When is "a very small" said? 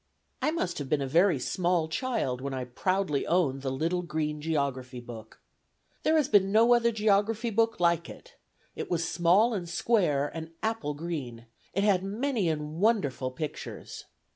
1.03-1.87